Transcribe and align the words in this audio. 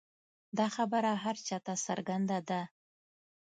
دا 0.57 0.67
خبره 0.75 1.11
هر 1.23 1.35
چا 1.47 1.57
ته 1.65 1.73
څرګنده 1.85 2.39
ده. 2.49 2.61